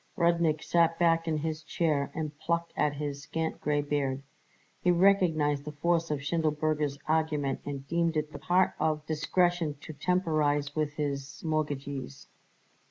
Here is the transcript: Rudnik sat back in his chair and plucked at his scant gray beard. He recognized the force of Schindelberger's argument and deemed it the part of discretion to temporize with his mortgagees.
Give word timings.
Rudnik 0.17 0.63
sat 0.63 0.97
back 0.97 1.27
in 1.27 1.37
his 1.37 1.61
chair 1.61 2.11
and 2.15 2.35
plucked 2.39 2.73
at 2.75 2.95
his 2.95 3.21
scant 3.21 3.61
gray 3.61 3.83
beard. 3.83 4.23
He 4.81 4.89
recognized 4.89 5.63
the 5.63 5.73
force 5.73 6.09
of 6.09 6.23
Schindelberger's 6.23 6.97
argument 7.07 7.59
and 7.65 7.87
deemed 7.87 8.17
it 8.17 8.31
the 8.31 8.39
part 8.39 8.73
of 8.79 9.05
discretion 9.05 9.75
to 9.81 9.93
temporize 9.93 10.75
with 10.75 10.93
his 10.93 11.43
mortgagees. 11.43 12.25